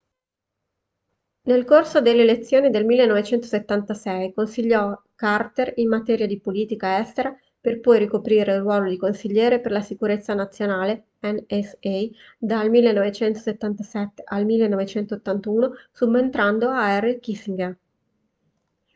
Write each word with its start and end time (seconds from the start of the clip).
nel 1.43 1.63
corso 1.63 2.01
delle 2.01 2.23
elezioni 2.23 2.71
del 2.71 2.85
1976 2.85 4.33
consigliò 4.33 4.99
carter 5.13 5.73
in 5.75 5.89
materia 5.89 6.25
di 6.25 6.39
politica 6.41 6.97
estera 6.99 7.31
per 7.59 7.79
poi 7.79 7.99
ricoprire 7.99 8.55
il 8.55 8.61
ruolo 8.61 8.89
di 8.89 8.97
consigliere 8.97 9.59
per 9.59 9.69
la 9.71 9.81
sicurezza 9.81 10.33
nazionale 10.33 11.09
nsa 11.21 12.09
dal 12.39 12.71
1977 12.71 14.23
al 14.25 14.43
1981 14.45 15.71
subentrando 15.91 16.67
a 16.71 16.93
henry 16.93 17.19
kissinger 17.19 17.77